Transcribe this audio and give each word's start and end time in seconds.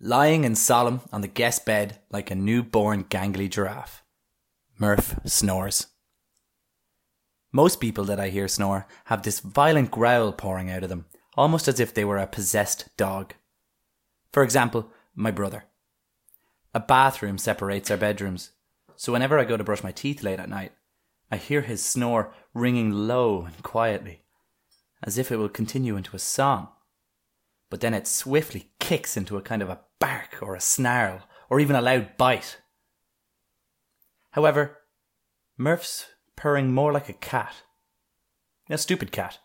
lying 0.00 0.44
in 0.44 0.54
solemn 0.54 1.00
on 1.12 1.20
the 1.20 1.28
guest 1.28 1.64
bed 1.66 1.98
like 2.10 2.30
a 2.30 2.34
newborn 2.34 3.04
gangly 3.04 3.50
giraffe. 3.50 4.02
Murph 4.78 5.18
snores. 5.24 5.88
Most 7.52 7.80
people 7.80 8.04
that 8.04 8.20
I 8.20 8.28
hear 8.28 8.46
snore 8.46 8.86
have 9.06 9.22
this 9.22 9.40
violent 9.40 9.90
growl 9.90 10.32
pouring 10.32 10.70
out 10.70 10.82
of 10.84 10.88
them, 10.88 11.06
almost 11.36 11.66
as 11.66 11.80
if 11.80 11.92
they 11.92 12.04
were 12.04 12.18
a 12.18 12.26
possessed 12.26 12.88
dog. 12.96 13.34
For 14.32 14.42
example, 14.42 14.92
my 15.14 15.30
brother. 15.30 15.64
A 16.74 16.80
bathroom 16.80 17.38
separates 17.38 17.90
our 17.90 17.96
bedrooms, 17.96 18.50
so 18.94 19.12
whenever 19.12 19.38
I 19.38 19.44
go 19.44 19.56
to 19.56 19.64
brush 19.64 19.82
my 19.82 19.90
teeth 19.90 20.22
late 20.22 20.38
at 20.38 20.48
night, 20.48 20.72
I 21.30 21.38
hear 21.38 21.62
his 21.62 21.82
snore 21.82 22.32
ringing 22.54 22.92
low 22.92 23.42
and 23.42 23.62
quietly, 23.62 24.22
as 25.02 25.18
if 25.18 25.32
it 25.32 25.36
will 25.36 25.48
continue 25.48 25.96
into 25.96 26.14
a 26.14 26.20
song. 26.20 26.68
But 27.70 27.80
then 27.80 27.94
it 27.94 28.06
swiftly 28.06 28.70
kicks 28.78 29.16
into 29.16 29.36
a 29.36 29.42
kind 29.42 29.62
of 29.62 29.68
a 29.68 29.80
bark 29.98 30.38
or 30.42 30.54
a 30.54 30.60
snarl 30.60 31.22
or 31.50 31.60
even 31.60 31.76
a 31.76 31.82
loud 31.82 32.16
bite. 32.16 32.60
However, 34.32 34.78
Murph's 35.56 36.06
purring 36.36 36.72
more 36.72 36.92
like 36.92 37.08
a 37.08 37.14
cat. 37.14 37.54
A 38.70 38.78
stupid 38.78 39.10
cat. 39.10 39.38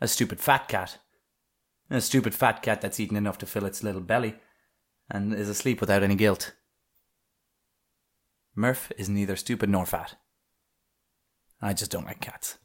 A 0.00 0.08
stupid 0.08 0.40
fat 0.40 0.66
cat. 0.68 0.98
A 1.90 2.00
stupid 2.00 2.34
fat 2.34 2.62
cat 2.62 2.80
that's 2.80 2.98
eaten 2.98 3.16
enough 3.16 3.38
to 3.38 3.46
fill 3.46 3.66
its 3.66 3.82
little 3.82 4.00
belly 4.00 4.36
and 5.10 5.34
is 5.34 5.48
asleep 5.48 5.80
without 5.80 6.02
any 6.02 6.14
guilt. 6.14 6.54
Murph 8.54 8.90
is 8.96 9.08
neither 9.08 9.36
stupid 9.36 9.68
nor 9.68 9.86
fat. 9.86 10.16
I 11.60 11.72
just 11.72 11.90
don't 11.90 12.06
like 12.06 12.20
cats. 12.20 12.58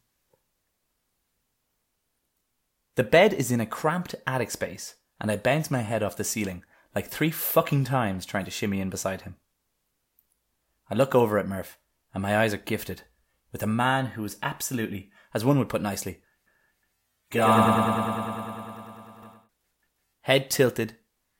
The 2.95 3.03
bed 3.03 3.33
is 3.33 3.51
in 3.51 3.59
a 3.59 3.65
cramped 3.65 4.15
attic 4.25 4.51
space, 4.51 4.95
and 5.19 5.29
I 5.29 5.35
bounce 5.35 5.69
my 5.69 5.81
head 5.81 6.01
off 6.01 6.15
the 6.15 6.23
ceiling 6.23 6.63
like 6.95 7.07
three 7.07 7.29
fucking 7.29 7.83
times 7.83 8.25
trying 8.25 8.45
to 8.45 8.51
shimmy 8.51 8.79
in 8.79 8.89
beside 8.89 9.21
him. 9.21 9.35
I 10.89 10.95
look 10.95 11.13
over 11.13 11.37
at 11.37 11.47
Murph, 11.47 11.77
and 12.13 12.23
my 12.23 12.37
eyes 12.37 12.53
are 12.53 12.57
gifted 12.57 13.03
with 13.51 13.61
a 13.61 13.67
man 13.67 14.07
who 14.07 14.23
is 14.23 14.37
absolutely, 14.41 15.11
as 15.33 15.43
one 15.43 15.59
would 15.59 15.69
put 15.69 15.81
nicely, 15.81 16.21
gone. 17.31 18.63
Head 20.21 20.49
tilted, 20.49 20.95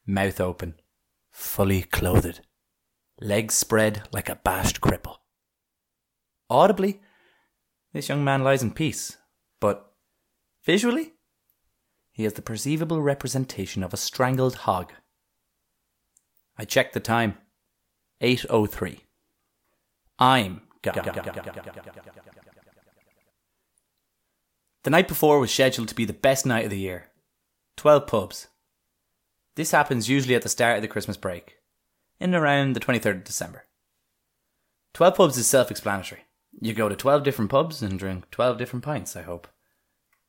mouth 0.06 0.39
open, 0.39 0.76
fully 1.31 1.83
clothed, 1.83 2.42
legs 3.20 3.56
spread 3.56 4.08
like 4.11 4.30
a 4.30 4.36
bashed 4.36 4.81
cripple. 4.81 5.17
Audibly, 6.50 7.02
this 7.94 8.09
young 8.09 8.23
man 8.23 8.44
lies 8.44 8.61
in 8.61 8.72
peace, 8.72 9.17
but 9.59 9.94
visually, 10.64 11.14
he 12.11 12.26
is 12.26 12.33
the 12.33 12.42
perceivable 12.42 13.02
representation 13.02 13.83
of 13.83 13.94
a 13.94 13.98
strangled 13.98 14.56
hog. 14.56 14.92
I 16.58 16.66
checked 16.66 16.94
the 16.94 17.00
time. 17.00 17.38
8.03. 18.22 19.00
I'm 20.17 20.61
The 24.83 24.89
night 24.89 25.08
before 25.08 25.39
was 25.39 25.52
scheduled 25.52 25.88
to 25.89 25.95
be 25.95 26.06
the 26.06 26.14
best 26.14 26.45
night 26.45 26.64
of 26.64 26.70
the 26.70 26.80
year. 26.80 27.08
12 27.78 28.08
pubs. 28.08 28.48
This 29.56 29.72
happens 29.72 30.09
usually 30.09 30.36
at 30.36 30.44
the 30.44 30.50
start 30.50 30.78
of 30.78 30.81
the 30.81 30.88
Christmas 30.88 31.17
break, 31.17 31.58
in 32.20 32.36
around 32.36 32.73
the 32.73 32.80
23rd 32.80 33.17
of 33.17 33.23
December. 33.23 33.66
12 34.94 35.16
pubs 35.16 35.38
is 35.38 35.48
self 35.48 35.72
explanatory. 35.72 36.22
You 36.61 36.73
go 36.73 36.88
to 36.88 36.95
12 36.95 37.23
different 37.23 37.52
pubs 37.52 37.81
and 37.81 38.00
drink 38.00 38.30
12 38.31 38.58
different 38.58 38.86
pints, 38.86 39.16
I 39.16 39.23
hope. 39.23 39.48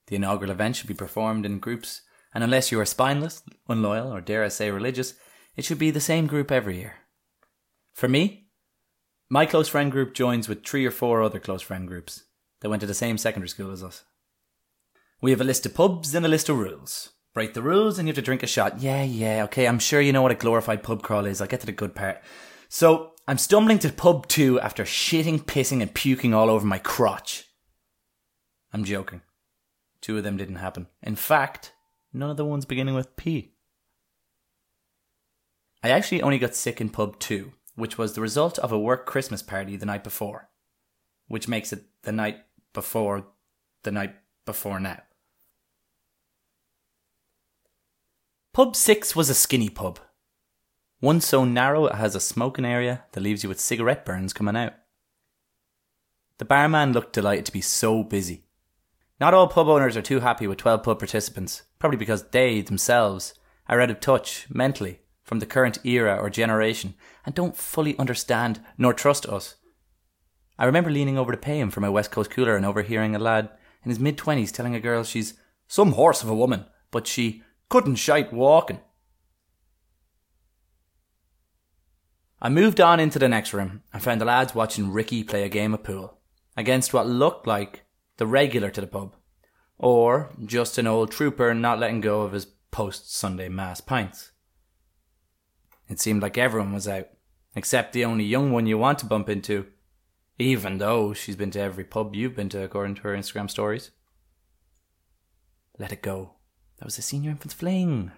The 0.06 0.16
inaugural 0.16 0.50
event 0.50 0.77
should 0.77 0.88
be 0.88 0.94
performed 0.94 1.44
in 1.44 1.58
groups, 1.58 2.02
and 2.34 2.42
unless 2.42 2.72
you 2.72 2.80
are 2.80 2.84
spineless, 2.84 3.42
unloyal, 3.69 4.12
or 4.12 4.20
dare 4.20 4.44
I 4.44 4.48
say 4.48 4.70
religious, 4.70 5.14
it 5.56 5.64
should 5.64 5.78
be 5.78 5.90
the 5.90 6.00
same 6.00 6.26
group 6.26 6.52
every 6.52 6.78
year. 6.78 6.94
For 7.92 8.08
me, 8.08 8.48
my 9.28 9.46
close 9.46 9.68
friend 9.68 9.90
group 9.90 10.14
joins 10.14 10.48
with 10.48 10.64
three 10.64 10.86
or 10.86 10.90
four 10.90 11.22
other 11.22 11.40
close 11.40 11.62
friend 11.62 11.88
groups 11.88 12.24
that 12.60 12.68
went 12.68 12.80
to 12.80 12.86
the 12.86 12.94
same 12.94 13.18
secondary 13.18 13.48
school 13.48 13.72
as 13.72 13.82
us. 13.82 14.04
We 15.20 15.31
have 15.31 15.41
a 15.41 15.44
list 15.44 15.66
of 15.66 15.75
pubs 15.75 16.14
and 16.14 16.25
a 16.25 16.28
list 16.28 16.48
of 16.48 16.58
rules. 16.58 17.10
Break 17.34 17.54
the 17.54 17.62
rules 17.62 17.98
and 17.98 18.06
you 18.06 18.10
have 18.10 18.16
to 18.16 18.22
drink 18.22 18.42
a 18.42 18.47
shot. 18.47 18.81
Yeah, 18.81 19.03
yeah, 19.03 19.44
okay, 19.44 19.66
I'm 19.66 19.78
sure 19.78 20.00
you 20.00 20.12
know 20.12 20.22
what 20.22 20.32
a 20.32 20.36
glorified 20.36 20.82
pub 20.82 21.03
crawl 21.03 21.26
is. 21.26 21.41
I'll 21.41 21.48
get 21.48 21.60
to 21.60 21.66
the 21.66 21.72
good 21.72 21.94
part. 21.94 22.22
So, 22.69 23.12
I'm 23.28 23.38
stumbling 23.38 23.81
to 23.81 23.91
pub 23.91 24.28
two 24.28 24.60
after 24.60 24.84
shitting, 24.84 25.44
pissing, 25.44 25.82
and 25.82 25.92
puking 25.92 26.32
all 26.32 26.48
over 26.48 26.64
my 26.64 26.78
crotch. 26.78 27.44
I'm 28.72 28.84
joking. 28.84 29.22
Two 30.00 30.19
of 30.19 30.22
them 30.22 30.36
didn't 30.36 30.56
happen. 30.56 30.86
In 31.02 31.16
fact, 31.16 31.72
none 32.12 32.31
of 32.31 32.36
the 32.36 32.44
ones 32.44 32.64
beginning 32.64 32.94
with 32.94 33.16
P. 33.16 33.56
I 35.86 35.91
actually 35.91 36.20
only 36.20 36.38
got 36.38 36.56
sick 36.56 36.80
in 36.80 36.88
pub 36.88 37.16
2, 37.20 37.52
which 37.76 37.97
was 37.97 38.14
the 38.14 38.20
result 38.20 38.58
of 38.58 38.72
a 38.72 38.78
work 38.78 39.06
Christmas 39.06 39.41
party 39.41 39.76
the 39.76 39.86
night 39.86 40.02
before, 40.02 40.48
which 41.28 41.47
makes 41.47 41.72
it 41.72 41.84
the 42.02 42.10
night 42.10 42.38
before 42.72 43.28
the 43.84 43.92
night 43.92 44.16
before 44.44 44.80
now. 44.80 44.98
Pub 48.52 48.75
6 48.75 49.14
was 49.14 49.30
a 49.30 49.34
skinny 49.34 49.69
pub. 49.69 50.00
One 50.98 51.20
so 51.20 51.44
narrow 51.44 51.86
it 51.86 51.94
has 51.94 52.16
a 52.16 52.20
smoking 52.20 52.64
area 52.64 53.04
that 53.12 53.20
leaves 53.20 53.44
you 53.44 53.48
with 53.48 53.60
cigarette 53.60 54.04
burns 54.04 54.32
coming 54.32 54.56
out. 54.56 54.72
The 56.38 56.44
barman 56.44 56.94
looked 56.94 57.12
delighted 57.12 57.46
to 57.46 57.52
be 57.52 57.60
so 57.60 58.02
busy. 58.02 58.48
Not 59.20 59.34
all 59.34 59.46
pub 59.46 59.69
owners 59.69 59.96
are 59.96 60.02
too 60.02 60.19
happy 60.19 60.48
with 60.48 60.58
12 60.58 60.82
pub 60.82 60.98
participants, 60.98 61.62
probably 61.78 61.96
because 61.96 62.25
they, 62.30 62.60
themselves, 62.60 63.34
are 63.69 63.80
out 63.80 63.91
of 63.91 64.00
touch, 64.00 64.48
mentally, 64.50 64.98
from 65.26 65.41
the 65.41 65.47
current 65.47 65.84
era 65.84 66.16
or 66.16 66.31
generation, 66.31 66.94
and 67.26 67.34
don't 67.34 67.56
fully 67.56 67.98
understand 67.98 68.60
nor 68.78 68.94
trust 68.94 69.26
us. 69.26 69.56
I 70.56 70.64
remember 70.64 70.91
leaning 70.91 71.19
over 71.19 71.32
to 71.32 71.38
pay 71.38 71.59
him 71.59 71.70
for 71.70 71.81
my 71.81 71.88
West 71.88 72.12
Coast 72.12 72.31
cooler 72.31 72.56
and 72.56 72.64
overhearing 72.64 73.14
a 73.14 73.19
lad 73.19 73.50
in 73.82 73.91
his 73.91 73.98
mid 73.98 74.16
twenties 74.16 74.53
telling 74.53 74.75
a 74.75 74.81
girl 74.81 75.03
she's 75.03 75.34
some 75.66 75.92
horse 75.92 76.22
of 76.22 76.31
a 76.31 76.34
woman, 76.34 76.64
but 76.92 77.09
she 77.09 77.42
couldn't 77.69 77.97
shite 77.97 78.32
walking. 78.32 78.81
I 82.41 82.48
moved 82.48 82.81
on 82.81 83.00
into 83.00 83.19
the 83.19 83.28
next 83.28 83.53
room 83.53 83.82
and 83.93 84.00
found 84.00 84.20
the 84.20 84.26
lads 84.26 84.54
watching 84.54 84.93
Ricky 84.93 85.25
play 85.25 85.43
a 85.43 85.48
game 85.48 85.75
of 85.75 85.82
pool 85.82 86.20
against 86.56 86.94
what 86.94 87.08
looked 87.08 87.47
like 87.47 87.84
the 88.19 88.26
regular 88.26 88.70
to 88.70 88.81
the 88.81 88.87
pub, 88.87 89.16
or 89.76 90.32
just 90.44 90.78
an 90.78 90.87
old 90.87 91.10
trooper 91.10 91.53
not 91.53 91.81
letting 91.81 92.00
go 92.00 92.22
of 92.22 92.32
his 92.32 92.47
post 92.70 93.12
Sunday 93.12 93.48
mass 93.48 93.81
pints. 93.81 94.31
It 95.88 96.00
seemed 96.00 96.22
like 96.22 96.36
everyone 96.36 96.72
was 96.72 96.88
out, 96.88 97.08
except 97.54 97.92
the 97.92 98.04
only 98.04 98.24
young 98.24 98.52
one 98.52 98.66
you 98.66 98.78
want 98.78 98.98
to 99.00 99.06
bump 99.06 99.28
into, 99.28 99.66
even 100.38 100.78
though 100.78 101.12
she's 101.12 101.36
been 101.36 101.50
to 101.52 101.60
every 101.60 101.84
pub 101.84 102.14
you've 102.14 102.36
been 102.36 102.48
to 102.50 102.62
according 102.62 102.97
to 102.97 103.02
her 103.02 103.16
Instagram 103.16 103.50
stories. 103.50 103.91
Let 105.78 105.92
it 105.92 106.02
go. 106.02 106.32
That 106.78 106.86
was 106.86 106.98
a 106.98 107.02
senior 107.02 107.30
infant's 107.30 107.54
fling. 107.54 108.12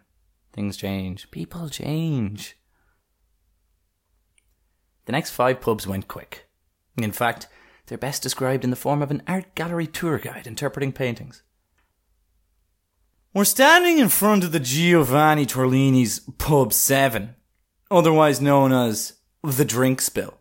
Things 0.53 0.77
change. 0.77 1.31
People 1.31 1.69
change. 1.69 2.57
The 5.05 5.13
next 5.13 5.31
five 5.31 5.61
pubs 5.61 5.87
went 5.87 6.09
quick. 6.09 6.49
In 6.97 7.13
fact, 7.13 7.49
they're 7.87 7.99
best 7.99 8.23
described 8.23 8.65
in 8.65 8.71
the 8.71 8.77
form 8.77 9.03
of 9.03 9.11
an 9.11 9.23
art 9.27 9.55
gallery 9.55 9.87
tour 9.87 10.19
guide 10.19 10.47
interpreting 10.47 10.93
paintings. 10.93 11.43
We're 13.35 13.45
standing 13.45 13.99
in 13.99 14.09
front 14.09 14.45
of 14.45 14.53
the 14.53 14.61
Giovanni 14.61 15.47
Torlini's 15.47 16.21
Pub 16.39 16.73
7, 16.73 17.35
otherwise 17.91 18.41
known 18.41 18.73
as 18.73 19.15
the 19.43 19.65
drink 19.65 20.01
spill. 20.01 20.39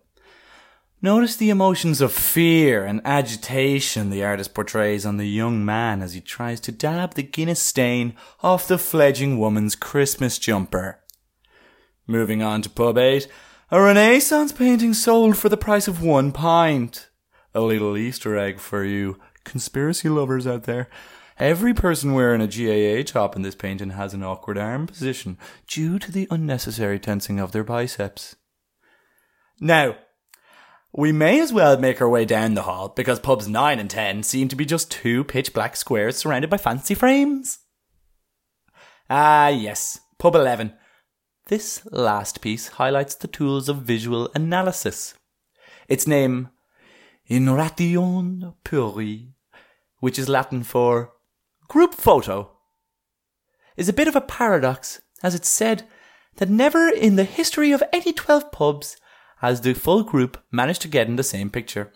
Notice 1.02 1.35
the 1.35 1.52
emotions 1.52 2.02
of 2.02 2.12
fear 2.12 2.84
and 2.84 3.02
agitation 3.06 4.09
the 4.09 4.24
artist 4.24 4.56
portrays 4.56 5.06
on 5.06 5.18
the 5.18 5.28
young 5.28 5.63
man 5.63 6.02
as 6.02 6.13
he 6.13 6.22
tries 6.22 6.59
to 6.62 6.72
dab 6.72 7.13
the 7.13 7.22
Guinness 7.22 7.62
stain 7.62 8.16
off 8.41 8.68
the 8.68 8.80
fledging 8.80 9.38
woman's 9.38 9.75
Christmas 9.75 10.40
jumper. 10.40 11.00
Moving 12.08 12.41
on 12.41 12.63
to 12.63 12.70
pub 12.70 12.97
8, 12.97 13.28
a 13.70 13.82
Renaissance 13.82 14.52
painting 14.52 14.96
sold 14.96 15.38
for 15.38 15.50
the 15.50 15.58
price 15.58 15.88
of 15.88 16.02
one 16.02 16.32
pint. 16.32 17.09
A 17.53 17.61
little 17.61 17.96
Easter 17.96 18.35
egg 18.35 18.59
for 18.59 18.84
you 18.84 19.20
conspiracy 19.43 20.09
lovers 20.09 20.47
out 20.47 20.64
there. 20.64 20.90
Every 21.39 21.75
person 21.75 22.13
wearing 22.13 22.41
a 22.41 22.47
GAA 22.47 23.03
top 23.03 23.35
in 23.35 23.43
this 23.43 23.53
painting 23.53 23.91
has 23.91 24.16
an 24.16 24.23
awkward 24.23 24.57
arm 24.57 24.87
position 24.87 25.37
due 25.67 25.99
to 25.99 26.11
the 26.11 26.28
unnecessary 26.31 26.99
tensing 26.99 27.39
of 27.39 27.51
their 27.51 27.63
biceps. 27.63 28.35
Now, 29.59 29.97
we 30.91 31.11
may 31.11 31.39
as 31.39 31.53
well 31.53 31.78
make 31.78 32.01
our 32.01 32.09
way 32.09 32.25
down 32.25 32.55
the 32.55 32.63
hall 32.63 32.89
because 32.89 33.19
pubs 33.19 33.47
9 33.47 33.78
and 33.78 33.89
10 33.89 34.23
seem 34.23 34.47
to 34.47 34.55
be 34.55 34.66
just 34.66 34.89
two 34.89 35.23
pitch 35.23 35.53
black 35.53 35.75
squares 35.75 36.17
surrounded 36.17 36.49
by 36.49 36.57
fancy 36.57 36.95
frames. 36.95 37.59
Ah, 39.07 39.49
yes, 39.49 39.99
pub 40.17 40.33
11. 40.33 40.73
This 41.45 41.85
last 41.91 42.41
piece 42.41 42.67
highlights 42.69 43.13
the 43.13 43.28
tools 43.28 43.69
of 43.69 43.83
visual 43.83 44.31
analysis. 44.33 45.13
Its 45.87 46.07
name, 46.07 46.49
In 47.28 47.47
Ration 47.53 48.55
Puri, 48.63 49.33
which 49.99 50.17
is 50.17 50.28
Latin 50.28 50.63
for 50.63 51.13
group 51.67 51.93
photo, 51.93 52.52
is 53.75 53.87
a 53.87 53.93
bit 53.93 54.08
of 54.08 54.16
a 54.16 54.22
paradox 54.22 55.02
as 55.23 55.35
it's 55.35 55.49
said 55.49 55.84
that 56.37 56.49
never 56.49 56.87
in 56.87 57.16
the 57.16 57.23
history 57.23 57.72
of 57.72 57.84
any 57.91 58.14
12 58.14 58.52
pubs 58.52 58.97
has 59.37 59.61
the 59.61 59.73
full 59.73 60.03
group 60.03 60.43
managed 60.52 60.81
to 60.81 60.87
get 60.87 61.08
in 61.08 61.16
the 61.16 61.23
same 61.23 61.49
picture. 61.49 61.91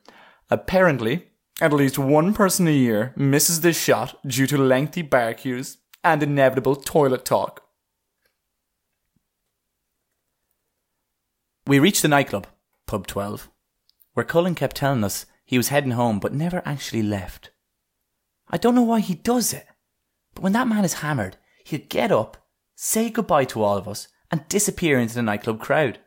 Apparently, 0.49 1.27
at 1.59 1.73
least 1.73 1.97
one 1.97 2.33
person 2.33 2.67
a 2.67 2.71
year 2.71 3.13
misses 3.15 3.61
this 3.61 3.81
shot 3.81 4.17
due 4.25 4.47
to 4.47 4.57
lengthy 4.57 5.01
bar 5.01 5.33
queues 5.33 5.77
and 6.03 6.23
inevitable 6.23 6.75
toilet 6.75 7.25
talk. 7.25 7.63
We 11.67 11.79
reached 11.79 12.01
the 12.01 12.07
nightclub, 12.07 12.47
pub 12.87 13.05
12, 13.05 13.49
where 14.13 14.25
Cullen 14.25 14.55
kept 14.55 14.77
telling 14.77 15.03
us 15.03 15.27
he 15.45 15.57
was 15.57 15.69
heading 15.69 15.91
home 15.91 16.19
but 16.19 16.33
never 16.33 16.61
actually 16.65 17.03
left. 17.03 17.50
I 18.51 18.57
don't 18.57 18.75
know 18.75 18.83
why 18.83 18.99
he 18.99 19.15
does 19.15 19.53
it, 19.53 19.65
but 20.35 20.43
when 20.43 20.51
that 20.51 20.67
man 20.67 20.83
is 20.83 20.95
hammered, 20.95 21.37
he'll 21.63 21.79
get 21.87 22.11
up, 22.11 22.45
say 22.75 23.09
goodbye 23.09 23.45
to 23.45 23.63
all 23.63 23.77
of 23.77 23.87
us, 23.87 24.09
and 24.29 24.47
disappear 24.49 24.99
into 24.99 25.15
the 25.15 25.21
nightclub 25.23 25.61
crowd. 25.61 25.99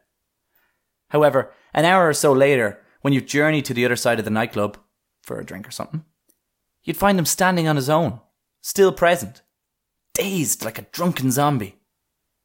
However, 1.08 1.52
an 1.73 1.87
hour 1.87 2.06
or 2.06 2.12
so 2.12 2.32
later, 2.32 2.81
when 3.00 3.14
you've 3.14 3.26
journeyed 3.26 3.64
to 3.64 3.75
the 3.75 3.85
other 3.85 3.96
side 3.96 4.19
of 4.19 4.26
the 4.26 4.31
nightclub, 4.31 4.79
for 5.23 5.41
a 5.41 5.44
drink 5.44 5.67
or 5.67 5.70
something, 5.70 6.05
you'd 6.82 6.99
find 6.99 7.19
him 7.19 7.25
standing 7.25 7.67
on 7.67 7.76
his 7.76 7.88
own, 7.88 8.20
still 8.61 8.93
present, 8.93 9.40
dazed 10.12 10.64
like 10.64 10.79
a 10.79 10.87
drunken 10.93 11.31
zombie. 11.31 11.76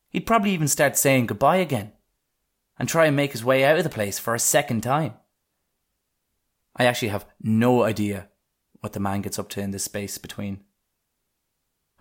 He'd 0.10 0.26
probably 0.26 0.52
even 0.52 0.70
start 0.70 0.98
saying 0.98 1.26
goodbye 1.26 1.58
again, 1.58 1.92
and 2.78 2.88
try 2.88 3.06
and 3.06 3.18
make 3.18 3.34
his 3.34 3.44
way 3.44 3.66
out 3.66 3.78
of 3.78 3.84
the 3.84 3.90
place 3.90 4.18
for 4.18 4.34
a 4.34 4.40
second 4.40 4.82
time. 4.82 5.14
I 6.76 6.86
actually 6.86 7.10
have 7.10 7.26
no 7.42 7.84
idea 7.84 8.30
what 8.80 8.94
the 8.94 9.00
man 9.00 9.22
gets 9.22 9.40
up 9.40 9.50
to 9.50 9.62
in 9.62 9.72
this 9.72 9.84
space 9.84 10.18
between. 10.18 10.62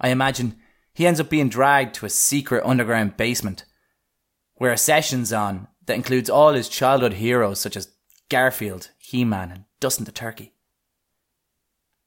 I 0.01 0.09
imagine 0.11 0.57
he 0.93 1.07
ends 1.07 1.21
up 1.21 1.31
being 1.31 1.49
dragged 1.49 1.95
to 1.97 2.07
a 2.07 2.11
secret 2.11 2.65
underground 2.65 3.17
basement 3.17 3.65
where 4.55 4.73
a 4.73 4.77
session's 4.77 5.33
on 5.33 5.69
that 5.87 5.95
includes 5.95 6.29
all 6.29 6.53
his 6.53 6.69
childhood 6.69 7.15
heroes 7.15 7.61
such 7.61 7.77
as 7.77 7.93
Garfield, 8.29 8.91
He 8.99 9.25
Man, 9.25 9.51
and 9.51 9.65
Dustin 9.81 10.05
the 10.05 10.13
Turkey. 10.13 10.53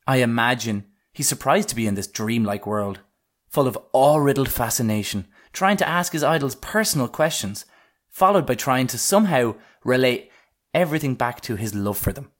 I 0.05 0.17
imagine 0.17 0.85
he's 1.13 1.27
surprised 1.27 1.69
to 1.69 1.75
be 1.75 1.87
in 1.87 1.95
this 1.95 2.07
dreamlike 2.07 2.67
world, 2.67 2.99
full 3.47 3.67
of 3.67 3.77
awe 3.93 4.17
riddled 4.17 4.51
fascination, 4.51 5.27
trying 5.53 5.77
to 5.77 5.87
ask 5.87 6.13
his 6.13 6.23
idols 6.23 6.55
personal 6.55 7.07
questions, 7.07 7.65
followed 8.09 8.45
by 8.45 8.55
trying 8.55 8.87
to 8.87 8.97
somehow 8.97 9.55
relate 9.83 10.29
everything 10.73 11.15
back 11.15 11.41
to 11.41 11.55
his 11.55 11.73
love 11.73 11.97
for 11.97 12.13
them. 12.13 12.31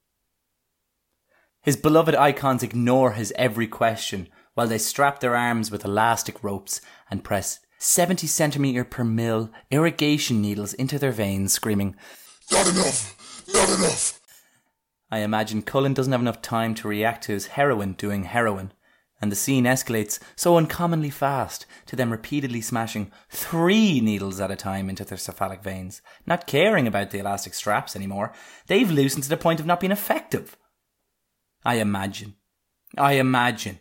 His 1.63 1.77
beloved 1.77 2.15
icons 2.15 2.63
ignore 2.63 3.11
his 3.11 3.31
every 3.35 3.67
question 3.67 4.29
while 4.55 4.67
they 4.67 4.79
strap 4.79 5.19
their 5.19 5.35
arms 5.35 5.69
with 5.69 5.85
elastic 5.85 6.43
ropes 6.43 6.81
and 7.09 7.23
press 7.23 7.59
70 7.77 8.25
centimetre 8.25 8.83
per 8.83 9.03
mil 9.03 9.51
irrigation 9.69 10.41
needles 10.41 10.73
into 10.73 10.97
their 10.97 11.11
veins, 11.11 11.53
screaming, 11.53 11.95
Not 12.51 12.67
enough! 12.67 13.45
Not 13.53 13.69
enough! 13.69 14.19
I 15.11 15.19
imagine 15.19 15.61
Cullen 15.61 15.93
doesn't 15.93 16.11
have 16.11 16.21
enough 16.21 16.41
time 16.41 16.73
to 16.75 16.87
react 16.87 17.25
to 17.25 17.33
his 17.33 17.47
heroine 17.47 17.93
doing 17.93 18.23
heroin, 18.23 18.73
and 19.21 19.31
the 19.31 19.35
scene 19.35 19.65
escalates 19.65 20.17
so 20.35 20.57
uncommonly 20.57 21.11
fast 21.11 21.67
to 21.85 21.95
them 21.95 22.11
repeatedly 22.11 22.61
smashing 22.61 23.11
three 23.29 24.01
needles 24.01 24.39
at 24.39 24.49
a 24.49 24.55
time 24.55 24.89
into 24.89 25.05
their 25.05 25.17
cephalic 25.17 25.61
veins, 25.61 26.01
not 26.25 26.47
caring 26.47 26.87
about 26.87 27.11
the 27.11 27.19
elastic 27.19 27.53
straps 27.53 27.95
anymore. 27.95 28.33
They've 28.65 28.89
loosened 28.89 29.23
to 29.23 29.29
the 29.29 29.37
point 29.37 29.59
of 29.59 29.67
not 29.67 29.79
being 29.79 29.91
effective. 29.91 30.57
I 31.63 31.75
imagine. 31.75 32.35
I 32.97 33.13
imagine. 33.13 33.79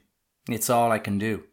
It's 0.48 0.70
all 0.70 0.90
I 0.92 0.98
can 0.98 1.18
do. 1.18 1.44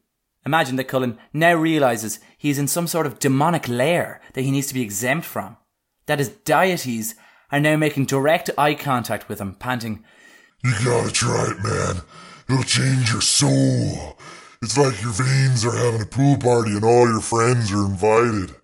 Imagine 0.45 0.75
that 0.77 0.87
Cullen 0.87 1.17
now 1.33 1.53
realizes 1.53 2.19
he's 2.37 2.57
in 2.57 2.67
some 2.67 2.87
sort 2.87 3.05
of 3.05 3.19
demonic 3.19 3.67
lair 3.67 4.21
that 4.33 4.43
he 4.43 4.51
needs 4.51 4.67
to 4.67 4.73
be 4.73 4.81
exempt 4.81 5.25
from. 5.25 5.57
That 6.05 6.19
his 6.19 6.29
deities 6.29 7.15
are 7.51 7.59
now 7.59 7.75
making 7.75 8.05
direct 8.05 8.49
eye 8.57 8.75
contact 8.75 9.27
with 9.27 9.39
him, 9.39 9.55
panting, 9.55 10.03
You 10.63 10.73
gotta 10.83 11.11
try 11.11 11.51
it, 11.51 11.63
man. 11.63 12.01
It'll 12.49 12.63
change 12.63 13.11
your 13.11 13.21
soul. 13.21 14.17
It's 14.61 14.77
like 14.77 15.01
your 15.01 15.11
veins 15.11 15.65
are 15.65 15.75
having 15.75 16.01
a 16.01 16.05
pool 16.05 16.37
party 16.37 16.71
and 16.71 16.83
all 16.83 17.07
your 17.07 17.21
friends 17.21 17.71
are 17.71 17.85
invited. 17.85 18.55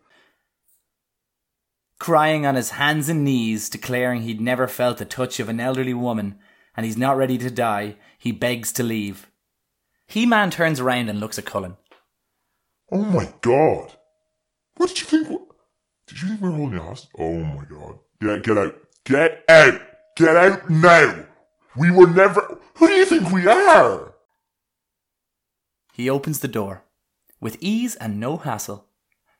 crying 1.99 2.45
on 2.45 2.55
his 2.55 2.71
hands 2.71 3.07
and 3.07 3.23
knees, 3.23 3.69
declaring 3.69 4.23
he'd 4.23 4.41
never 4.41 4.67
felt 4.67 4.97
the 4.97 5.05
touch 5.05 5.39
of 5.39 5.47
an 5.47 5.59
elderly 5.61 5.93
woman 5.93 6.37
and 6.75 6.85
he's 6.85 6.97
not 6.97 7.17
ready 7.17 7.37
to 7.37 7.51
die, 7.51 7.95
he 8.17 8.31
begs 8.31 8.71
to 8.73 8.83
leave. 8.83 9.27
He 10.07 10.25
Man 10.25 10.51
turns 10.51 10.79
around 10.79 11.09
and 11.09 11.19
looks 11.19 11.39
at 11.39 11.45
Cullen. 11.45 11.77
Oh 12.91 13.03
my 13.03 13.33
god. 13.41 13.93
What 14.77 14.89
did 14.89 14.99
you 15.01 15.05
think? 15.05 15.41
Did 16.07 16.21
you 16.21 16.27
think 16.29 16.41
we 16.41 16.49
were 16.49 16.55
holding 16.55 16.79
hostage? 16.79 17.11
Oh 17.17 17.39
my 17.39 17.65
god. 17.65 17.99
Yeah, 18.21 18.37
get 18.37 18.57
out. 18.57 18.75
Get 19.05 19.43
out! 19.49 19.81
Get 20.15 20.35
out 20.35 20.69
now! 20.69 21.25
We 21.75 21.91
were 21.91 22.07
never. 22.07 22.59
Who 22.75 22.87
do 22.87 22.93
you 22.93 23.05
think 23.05 23.31
we 23.31 23.47
are? 23.47 24.13
He 25.93 26.09
opens 26.09 26.39
the 26.39 26.47
door, 26.47 26.83
with 27.41 27.57
ease 27.59 27.95
and 27.95 28.19
no 28.19 28.37
hassle, 28.37 28.87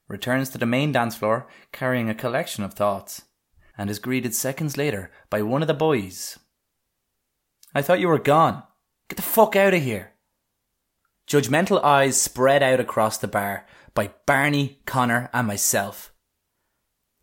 returns 0.08 0.50
to 0.50 0.58
the 0.58 0.66
main 0.66 0.92
dance 0.92 1.16
floor 1.16 1.48
carrying 1.72 2.10
a 2.10 2.16
collection 2.16 2.64
of 2.64 2.74
thoughts, 2.74 3.24
and 3.78 3.90
is 3.90 4.00
greeted 4.00 4.36
seconds 4.36 4.78
later 4.78 5.12
by 5.30 5.42
one 5.42 5.62
of 5.62 5.68
the 5.68 5.74
boys. 5.74 6.38
I 7.76 7.82
thought 7.82 8.00
you 8.00 8.08
were 8.08 8.20
gone. 8.20 8.64
Get 9.10 9.16
the 9.16 9.22
fuck 9.22 9.56
out 9.56 9.74
of 9.74 9.82
here. 9.82 10.14
Judgmental 11.28 11.84
eyes 11.84 12.20
spread 12.20 12.62
out 12.62 12.80
across 12.80 13.18
the 13.18 13.28
bar 13.28 13.66
by 13.94 14.12
Barney, 14.26 14.80
Connor, 14.86 15.30
and 15.34 15.48
myself. 15.48 16.14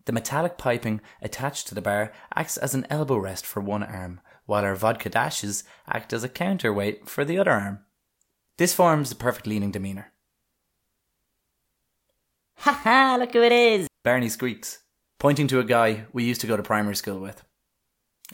The 0.07 0.13
metallic 0.13 0.59
piping 0.59 1.01
attached 1.23 1.69
to 1.69 1.75
the 1.75 1.83
bar 1.83 2.13
acts 2.35 2.57
as 2.57 2.75
an 2.75 2.87
elbow 2.91 3.17
rest 3.17 3.47
for 3.47 3.61
one 3.61 3.83
arm, 3.83 4.21
while 4.47 4.65
our 4.65 4.75
vodka 4.75 5.09
dashes 5.09 5.63
act 5.87 6.13
as 6.13 6.25
a 6.25 6.29
counterweight 6.29 7.09
for 7.09 7.25
the 7.25 7.39
other 7.39 7.53
arm. 7.53 7.81
This 8.57 8.75
forms 8.75 9.11
the 9.11 9.17
perfect 9.17 9.47
leaning 9.47 9.71
demeanour. 9.71 10.13
Ha 12.57 12.73
ha, 12.73 13.17
look 13.19 13.33
who 13.33 13.43
it 13.43 13.53
is! 13.53 13.89
Barney 14.03 14.29
squeaks, 14.29 14.81
pointing 15.19 15.47
to 15.49 15.61
a 15.61 15.65
guy 15.65 16.07
we 16.13 16.25
used 16.25 16.41
to 16.41 16.47
go 16.47 16.57
to 16.57 16.63
primary 16.63 16.97
school 16.97 17.21
with. 17.21 17.45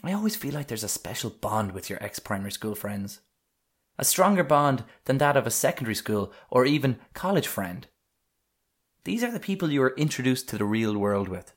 I 0.03 0.13
always 0.13 0.35
feel 0.35 0.53
like 0.53 0.67
there's 0.67 0.83
a 0.83 0.89
special 0.89 1.29
bond 1.29 1.71
with 1.71 1.89
your 1.89 2.01
ex 2.03 2.19
primary 2.19 2.51
school 2.51 2.75
friends. 2.75 3.21
A 3.97 4.05
stronger 4.05 4.43
bond 4.43 4.83
than 5.05 5.17
that 5.17 5.35
of 5.35 5.47
a 5.47 5.51
secondary 5.51 5.95
school 5.95 6.31
or 6.49 6.65
even 6.65 6.99
college 7.13 7.47
friend. 7.47 7.87
These 9.05 9.23
are 9.23 9.31
the 9.31 9.39
people 9.39 9.71
you 9.71 9.79
were 9.79 9.95
introduced 9.97 10.49
to 10.49 10.57
the 10.57 10.65
real 10.65 10.97
world 10.97 11.27
with. 11.27 11.53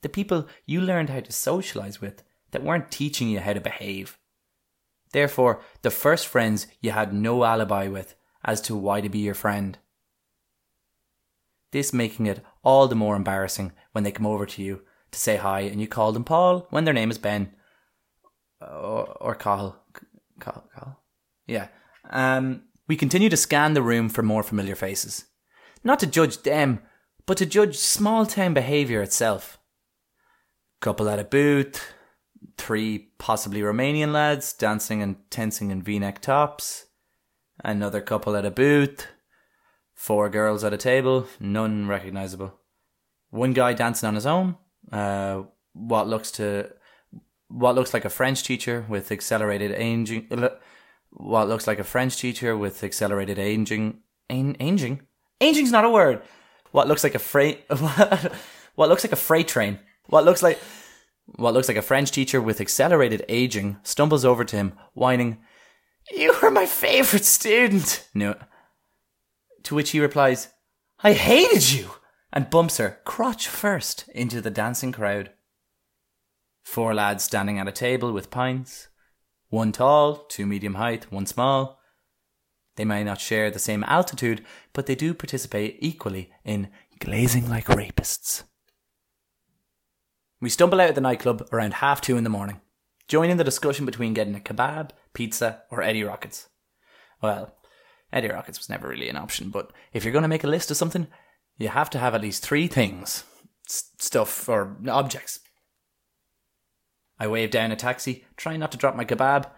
The 0.00 0.08
people 0.08 0.48
you 0.64 0.80
learned 0.80 1.10
how 1.10 1.20
to 1.20 1.32
socialize 1.32 2.00
with 2.00 2.22
that 2.52 2.62
weren't 2.62 2.90
teaching 2.90 3.28
you 3.28 3.40
how 3.40 3.52
to 3.52 3.60
behave. 3.60 4.18
Therefore, 5.12 5.60
the 5.82 5.90
first 5.90 6.26
friends 6.26 6.66
you 6.80 6.92
had 6.92 7.12
no 7.12 7.44
alibi 7.44 7.88
with 7.88 8.14
as 8.44 8.60
to 8.62 8.76
why 8.76 9.00
to 9.00 9.08
be 9.08 9.18
your 9.18 9.34
friend. 9.34 9.78
This 11.72 11.92
making 11.92 12.26
it 12.26 12.42
all 12.62 12.88
the 12.88 12.94
more 12.94 13.16
embarrassing 13.16 13.72
when 13.92 14.04
they 14.04 14.12
come 14.12 14.26
over 14.26 14.46
to 14.46 14.62
you 14.62 14.82
to 15.10 15.18
say 15.18 15.36
hi 15.36 15.60
and 15.60 15.80
you 15.80 15.86
call 15.86 16.12
them 16.12 16.24
Paul 16.24 16.66
when 16.70 16.84
their 16.84 16.94
name 16.94 17.10
is 17.10 17.18
Ben. 17.18 17.52
Or, 18.60 19.16
or 19.20 19.34
Carl. 19.34 19.82
Carl, 20.40 20.64
Carl. 20.74 21.00
Yeah. 21.46 21.68
Um, 22.10 22.62
we 22.86 22.96
continue 22.96 23.28
to 23.28 23.36
scan 23.36 23.74
the 23.74 23.82
room 23.82 24.08
for 24.08 24.22
more 24.22 24.42
familiar 24.42 24.74
faces. 24.74 25.26
Not 25.84 26.00
to 26.00 26.06
judge 26.06 26.42
them, 26.42 26.80
but 27.26 27.36
to 27.38 27.46
judge 27.46 27.76
small 27.76 28.26
town 28.26 28.54
behaviour 28.54 29.02
itself. 29.02 29.58
Couple 30.80 31.08
at 31.08 31.18
a 31.18 31.24
booth, 31.24 31.92
three 32.56 33.10
possibly 33.18 33.60
Romanian 33.60 34.12
lads 34.12 34.52
dancing 34.52 35.02
and 35.02 35.16
tensing 35.30 35.70
in 35.70 35.82
v 35.82 35.98
neck 35.98 36.20
tops, 36.20 36.86
another 37.64 38.00
couple 38.00 38.36
at 38.36 38.46
a 38.46 38.50
booth, 38.50 39.06
four 39.94 40.28
girls 40.28 40.64
at 40.64 40.72
a 40.72 40.78
table, 40.78 41.26
none 41.40 41.86
recognisable. 41.86 42.54
One 43.30 43.52
guy 43.52 43.74
dancing 43.74 44.06
on 44.06 44.14
his 44.14 44.26
own, 44.26 44.56
uh, 44.90 45.42
what 45.74 46.08
looks 46.08 46.30
to 46.32 46.70
what 47.48 47.74
looks 47.74 47.94
like 47.94 48.04
a 48.04 48.10
French 48.10 48.42
teacher 48.42 48.84
with 48.88 49.10
accelerated 49.10 49.72
aging. 49.72 50.28
Uh, 50.30 50.50
what 51.10 51.48
looks 51.48 51.66
like 51.66 51.78
a 51.78 51.84
French 51.84 52.18
teacher 52.18 52.56
with 52.56 52.84
accelerated 52.84 53.38
aging. 53.38 54.00
Aging? 54.30 55.02
Aging's 55.40 55.72
not 55.72 55.84
a 55.84 55.90
word. 55.90 56.22
What 56.72 56.88
looks 56.88 57.02
like 57.02 57.14
a 57.14 57.18
freight. 57.18 57.64
what 58.74 58.88
looks 58.88 59.04
like 59.04 59.12
a 59.12 59.16
freight 59.16 59.48
train. 59.48 59.78
What 60.06 60.24
looks 60.24 60.42
like. 60.42 60.58
What 61.36 61.52
looks 61.52 61.68
like 61.68 61.76
a 61.76 61.82
French 61.82 62.10
teacher 62.10 62.40
with 62.40 62.60
accelerated 62.60 63.24
aging 63.28 63.76
stumbles 63.82 64.24
over 64.24 64.44
to 64.44 64.56
him, 64.56 64.72
whining, 64.94 65.38
You 66.10 66.34
were 66.40 66.50
my 66.50 66.64
favourite 66.64 67.24
student. 67.24 68.08
No. 68.14 68.34
To 69.64 69.74
which 69.74 69.90
he 69.90 70.00
replies, 70.00 70.48
I 71.00 71.12
hated 71.12 71.70
you! 71.70 71.90
and 72.32 72.50
bumps 72.50 72.78
her, 72.78 73.00
crotch 73.04 73.48
first, 73.48 74.08
into 74.14 74.40
the 74.40 74.50
dancing 74.50 74.92
crowd. 74.92 75.30
Four 76.68 76.92
lads 76.92 77.24
standing 77.24 77.58
at 77.58 77.66
a 77.66 77.72
table 77.72 78.12
with 78.12 78.30
pints. 78.30 78.88
One 79.48 79.72
tall, 79.72 80.16
two 80.26 80.44
medium 80.44 80.74
height, 80.74 81.10
one 81.10 81.24
small. 81.24 81.80
They 82.76 82.84
may 82.84 83.02
not 83.02 83.22
share 83.22 83.50
the 83.50 83.58
same 83.58 83.82
altitude, 83.84 84.44
but 84.74 84.84
they 84.84 84.94
do 84.94 85.14
participate 85.14 85.78
equally 85.80 86.30
in 86.44 86.68
glazing 87.00 87.48
like 87.48 87.68
rapists. 87.68 88.42
We 90.42 90.50
stumble 90.50 90.78
out 90.82 90.90
of 90.90 90.94
the 90.94 91.00
nightclub 91.00 91.48
around 91.50 91.72
half 91.72 92.02
two 92.02 92.18
in 92.18 92.24
the 92.24 92.28
morning, 92.28 92.60
joining 93.08 93.38
the 93.38 93.44
discussion 93.44 93.86
between 93.86 94.12
getting 94.12 94.36
a 94.36 94.38
kebab, 94.38 94.90
pizza, 95.14 95.62
or 95.70 95.80
Eddie 95.80 96.04
Rockets. 96.04 96.50
Well, 97.22 97.56
Eddie 98.12 98.28
Rockets 98.28 98.58
was 98.58 98.68
never 98.68 98.88
really 98.88 99.08
an 99.08 99.16
option, 99.16 99.48
but 99.48 99.72
if 99.94 100.04
you're 100.04 100.12
going 100.12 100.20
to 100.20 100.28
make 100.28 100.44
a 100.44 100.48
list 100.48 100.70
of 100.70 100.76
something, 100.76 101.06
you 101.56 101.68
have 101.68 101.88
to 101.90 101.98
have 101.98 102.14
at 102.14 102.20
least 102.20 102.44
three 102.44 102.66
things 102.66 103.24
stuff 103.66 104.50
or 104.50 104.76
objects. 104.86 105.40
I 107.20 107.26
wave 107.26 107.50
down 107.50 107.72
a 107.72 107.76
taxi, 107.76 108.24
trying 108.36 108.60
not 108.60 108.72
to 108.72 108.78
drop 108.78 108.94
my 108.94 109.04
kebab, 109.04 109.50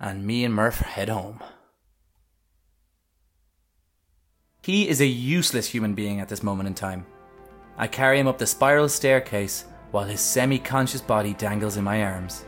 and 0.00 0.26
me 0.26 0.44
and 0.44 0.52
Murph 0.52 0.80
head 0.80 1.08
home. 1.08 1.40
He 4.62 4.88
is 4.88 5.00
a 5.00 5.06
useless 5.06 5.68
human 5.68 5.94
being 5.94 6.20
at 6.20 6.28
this 6.28 6.42
moment 6.42 6.66
in 6.66 6.74
time. 6.74 7.06
I 7.76 7.86
carry 7.86 8.18
him 8.18 8.26
up 8.26 8.38
the 8.38 8.46
spiral 8.46 8.88
staircase 8.88 9.64
while 9.90 10.04
his 10.04 10.20
semi 10.20 10.58
conscious 10.58 11.00
body 11.00 11.34
dangles 11.34 11.76
in 11.76 11.84
my 11.84 12.02
arms. 12.02 12.44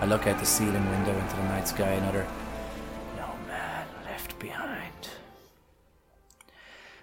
I 0.00 0.06
look 0.06 0.26
out 0.26 0.38
the 0.38 0.46
ceiling 0.46 0.88
window 0.90 1.18
into 1.18 1.36
the 1.36 1.42
night 1.44 1.66
sky 1.66 1.92
and 1.92 2.06
utter, 2.06 2.26
No 3.16 3.26
man 3.48 3.86
left 4.04 4.38
behind. 4.38 5.08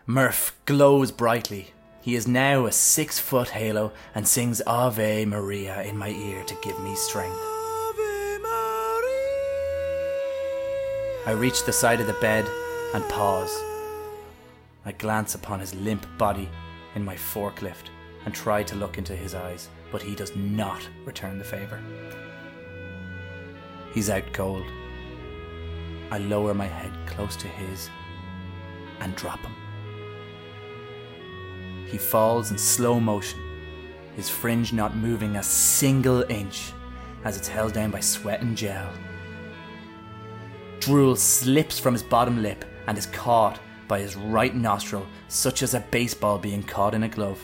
Murph 0.05 0.55
glows 0.65 1.11
brightly. 1.11 1.73
He 2.03 2.15
is 2.15 2.27
now 2.27 2.65
a 2.65 2.71
six 2.73 3.17
foot 3.17 3.51
halo 3.51 3.93
and 4.13 4.27
sings 4.27 4.61
Ave 4.67 5.23
Maria 5.23 5.83
in 5.83 5.97
my 5.97 6.09
ear 6.09 6.43
to 6.43 6.55
give 6.61 6.77
me 6.81 6.97
strength. 6.97 7.39
I 11.25 11.33
reach 11.33 11.63
the 11.63 11.71
side 11.71 12.01
of 12.01 12.07
the 12.07 12.19
bed 12.19 12.45
and 12.93 13.07
pause. 13.07 13.57
I 14.85 14.91
glance 14.91 15.33
upon 15.33 15.61
his 15.61 15.73
limp 15.75 16.05
body 16.17 16.49
in 16.93 17.05
my 17.05 17.15
forklift 17.15 17.87
and 18.25 18.33
try 18.33 18.63
to 18.63 18.75
look 18.75 18.97
into 18.97 19.15
his 19.15 19.33
eyes, 19.33 19.69
but 19.89 20.01
he 20.01 20.13
does 20.13 20.35
not 20.35 20.85
return 21.05 21.37
the 21.37 21.45
favour. 21.45 21.79
He's 23.93 24.09
out 24.09 24.33
cold. 24.33 24.65
I 26.11 26.17
lower 26.17 26.53
my 26.53 26.67
head 26.67 26.91
close 27.07 27.37
to 27.37 27.47
his 27.47 27.89
and 28.99 29.15
drop 29.15 29.39
him. 29.39 29.62
He 31.93 31.99
falls 31.99 32.49
in 32.49 32.57
slow 32.57 32.99
motion, 32.99 33.39
his 34.15 34.27
fringe 34.27 34.73
not 34.73 34.95
moving 34.95 35.35
a 35.35 35.43
single 35.43 36.23
inch 36.23 36.71
as 37.23 37.37
it's 37.37 37.47
held 37.47 37.73
down 37.73 37.91
by 37.91 37.99
sweat 37.99 38.41
and 38.41 38.57
gel. 38.57 38.89
Drool 40.79 41.15
slips 41.15 41.77
from 41.77 41.93
his 41.93 42.01
bottom 42.01 42.41
lip 42.41 42.65
and 42.87 42.97
is 42.97 43.05
caught 43.05 43.59
by 43.87 43.99
his 43.99 44.15
right 44.15 44.55
nostril, 44.55 45.05
such 45.27 45.61
as 45.61 45.75
a 45.75 45.85
baseball 45.91 46.39
being 46.39 46.63
caught 46.63 46.95
in 46.95 47.03
a 47.03 47.07
glove. 47.07 47.39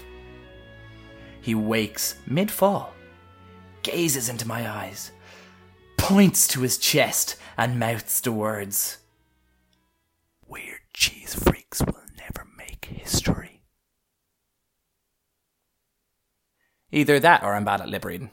He 1.41 1.53
wakes 1.53 2.15
mid 2.25 2.49
fall, 2.49 2.95
gazes 3.83 4.29
into 4.29 4.47
my 4.47 4.67
eyes, 4.67 5.11
points 5.95 6.47
to 6.47 6.61
his 6.61 6.79
chest, 6.79 7.35
and 7.55 7.79
mouths 7.79 8.19
the 8.19 8.31
words 8.31 8.97
Weird 10.47 10.81
cheese 10.91 11.35
freaks 11.35 11.81
will 11.85 12.01
never 12.17 12.47
make 12.57 12.85
history. 12.85 13.58
Either 16.91 17.19
that 17.19 17.43
or 17.43 17.53
I'm 17.55 17.65
bad 17.65 17.81
at 17.81 17.89
lip 17.89 18.05
reading. 18.05 18.31